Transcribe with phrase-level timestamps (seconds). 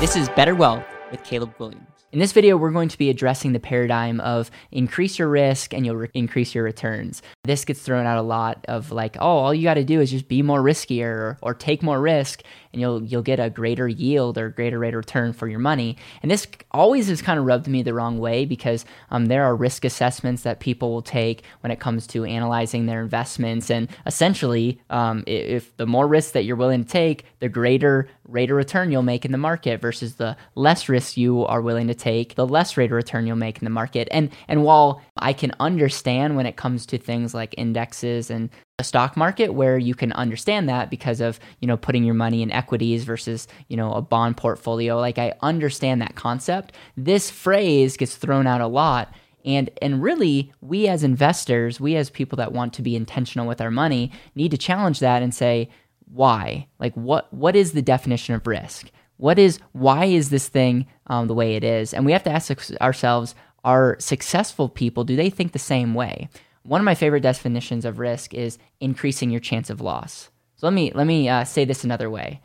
[0.00, 2.04] This is Better Wealth with Caleb Guilliams.
[2.12, 5.84] In this video, we're going to be addressing the paradigm of increase your risk and
[5.84, 7.20] you'll re- increase your returns.
[7.48, 10.10] This gets thrown out a lot of like, oh, all you got to do is
[10.10, 12.42] just be more riskier or, or, take more risk
[12.72, 15.96] and you'll you'll get a greater yield or greater rate of return for your money.
[16.22, 19.56] And this always has kind of rubbed me the wrong way because um, there are
[19.56, 23.70] risk assessments that people will take when it comes to analyzing their investments.
[23.70, 28.50] And essentially, um, if the more risk that you're willing to take, the greater rate
[28.50, 31.94] of return you'll make in the market versus the less risk you are willing to
[31.94, 34.06] take, the less rate of return you'll make in the market.
[34.10, 39.16] And and while I can understand when it comes to things indexes and a stock
[39.16, 43.04] market where you can understand that because of you know putting your money in equities
[43.04, 44.98] versus you know a bond portfolio.
[44.98, 46.74] Like i understand that concept.
[46.96, 49.12] This phrase gets thrown out a lot.
[49.44, 53.60] And and really we as investors we as people that want to be intentional with
[53.60, 55.68] our money need to challenge that and say
[56.12, 56.66] why?
[56.78, 58.90] Like what what is the definition of risk?
[59.16, 61.92] What is why is this thing um, the way it is?
[61.92, 66.28] And we have to ask ourselves are successful people do they think the same way
[66.68, 70.30] one of my favorite definitions of risk is increasing your chance of loss.
[70.56, 72.40] So let me let me uh, say this another way.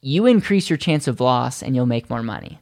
[0.00, 2.58] You increase your chance of loss, and you'll make more money.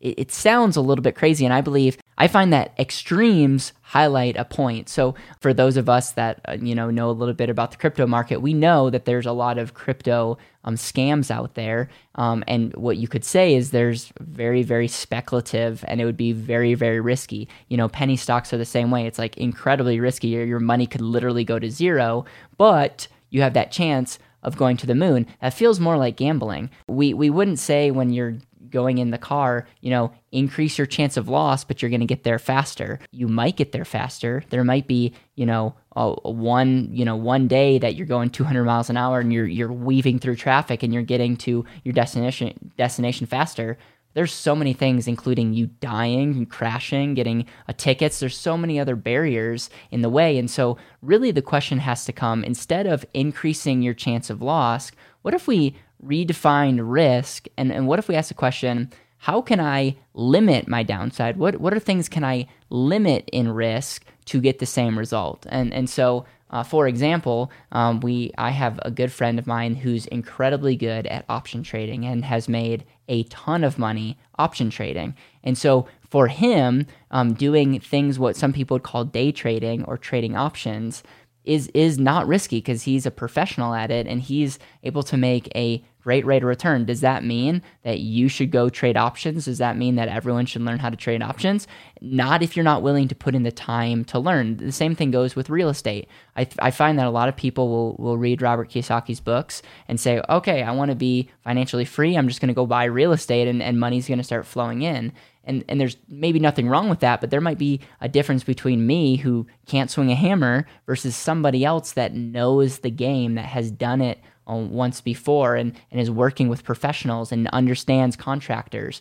[0.00, 4.36] It, it sounds a little bit crazy, and I believe I find that extremes highlight
[4.36, 4.88] a point.
[4.88, 7.76] So for those of us that uh, you know know a little bit about the
[7.76, 11.88] crypto market, we know that there's a lot of crypto um, scams out there.
[12.14, 16.30] Um, and what you could say is there's very very speculative, and it would be
[16.30, 17.48] very very risky.
[17.68, 19.08] You know, penny stocks are the same way.
[19.08, 20.28] It's like incredibly risky.
[20.28, 22.24] Your, your money could literally go to zero,
[22.56, 25.26] but you have that chance of going to the moon.
[25.40, 26.70] That feels more like gambling.
[26.86, 28.36] We we wouldn't say when you're
[28.72, 32.06] going in the car, you know, increase your chance of loss, but you're going to
[32.06, 32.98] get there faster.
[33.12, 34.42] You might get there faster.
[34.50, 38.30] There might be, you know, a, a one, you know, one day that you're going
[38.30, 41.92] 200 miles an hour and you're you're weaving through traffic and you're getting to your
[41.92, 43.78] destination destination faster.
[44.14, 48.20] There's so many things, including you dying and crashing, getting a tickets.
[48.20, 50.36] There's so many other barriers in the way.
[50.36, 54.92] And so, really, the question has to come instead of increasing your chance of loss,
[55.22, 57.46] what if we redefine risk?
[57.56, 61.36] And, and what if we ask the question, how can I limit my downside?
[61.36, 65.46] What, what are things can I limit in risk to get the same result?
[65.48, 69.76] And, and so, uh, for example, um, we I have a good friend of mine
[69.76, 75.14] who's incredibly good at option trading and has made a ton of money option trading.
[75.42, 79.96] And so for him, um, doing things what some people would call day trading or
[79.96, 81.02] trading options
[81.44, 85.48] is is not risky because he's a professional at it and he's able to make
[85.56, 86.84] a great rate of return.
[86.84, 89.44] Does that mean that you should go trade options?
[89.44, 91.68] Does that mean that everyone should learn how to trade options?
[92.00, 94.56] Not if you're not willing to put in the time to learn.
[94.56, 96.08] The same thing goes with real estate.
[96.36, 100.00] I, I find that a lot of people will, will read Robert Kiyosaki's books and
[100.00, 102.16] say, okay, I want to be financially free.
[102.16, 104.82] I'm just going to go buy real estate and, and money's going to start flowing
[104.82, 105.12] in
[105.44, 108.86] and and there's maybe nothing wrong with that but there might be a difference between
[108.86, 113.70] me who can't swing a hammer versus somebody else that knows the game that has
[113.70, 119.00] done it uh, once before and and is working with professionals and understands contractors.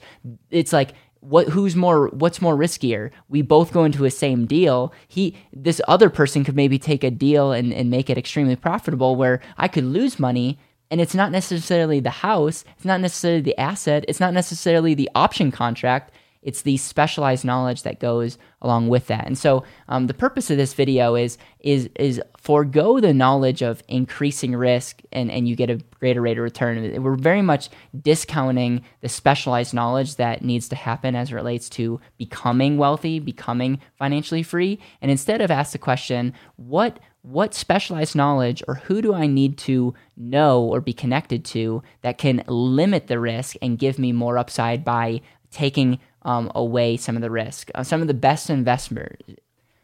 [0.52, 3.12] It's like what who's more what's more riskier?
[3.30, 4.94] We both go into a same deal.
[5.08, 9.16] He this other person could maybe take a deal and, and make it extremely profitable
[9.16, 10.58] where i could lose money
[10.90, 15.10] and it's not necessarily the house it's not necessarily the asset it's not necessarily the
[15.16, 19.26] option contract it's the specialized knowledge that goes along with that.
[19.26, 23.84] And so um, the purpose of this video is is is forego the knowledge of
[23.88, 27.04] increasing risk and, and you get a greater rate of return.
[27.04, 27.70] We're very much
[28.00, 33.80] discounting the specialized knowledge that needs to happen as it relates to becoming wealthy, becoming
[33.98, 34.80] financially free.
[35.02, 39.58] And instead of ask the question, what what specialized knowledge or who do I need
[39.60, 44.40] to know or be connected to that can limit the risk and give me more
[44.40, 47.70] upside by taking um, away some of the risk.
[47.76, 49.18] Uh, some of the best investors,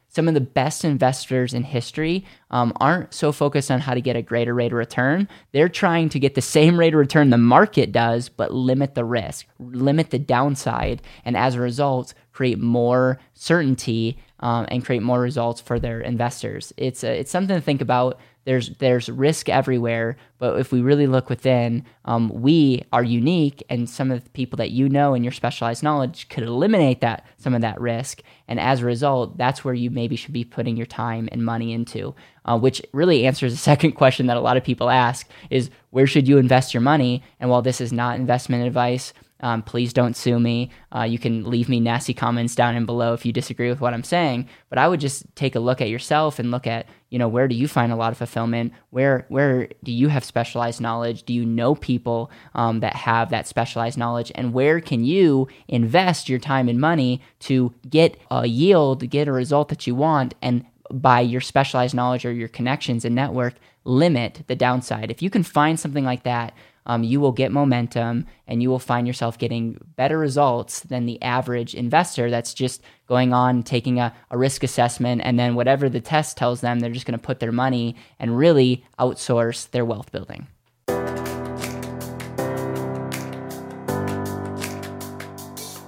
[0.09, 4.15] some of the best investors in history um, aren't so focused on how to get
[4.15, 5.27] a greater rate of return.
[5.51, 9.05] They're trying to get the same rate of return the market does, but limit the
[9.05, 15.19] risk, limit the downside, and as a result, create more certainty um, and create more
[15.19, 16.73] results for their investors.
[16.77, 18.19] It's a, it's something to think about.
[18.47, 23.89] There's there's risk everywhere, but if we really look within, um, we are unique, and
[23.89, 27.53] some of the people that you know and your specialized knowledge could eliminate that some
[27.53, 28.21] of that risk.
[28.47, 31.73] And as a result, that's where you maybe should be putting your time and money
[31.73, 32.15] into.
[32.45, 36.07] Uh, which really answers the second question that a lot of people ask: is where
[36.07, 37.23] should you invest your money?
[37.41, 40.71] And while this is not investment advice, Um, please don't sue me.
[40.95, 43.93] Uh, you can leave me nasty comments down and below if you disagree with what
[43.93, 44.47] I'm saying.
[44.69, 47.47] But I would just take a look at yourself and look at, you know, where
[47.47, 48.73] do you find a lot of fulfillment?
[48.89, 51.23] Where where do you have specialized knowledge?
[51.23, 54.31] Do you know people um, that have that specialized knowledge?
[54.35, 59.31] And where can you invest your time and money to get a yield, get a
[59.31, 64.43] result that you want, and by your specialized knowledge or your connections and network, limit
[64.47, 65.11] the downside.
[65.11, 66.53] If you can find something like that,
[66.87, 71.21] um, you will get momentum and you will find yourself getting better results than the
[71.21, 75.99] average investor that's just going on taking a, a risk assessment and then whatever the
[75.99, 80.11] test tells them, they're just going to put their money and really outsource their wealth
[80.11, 80.47] building.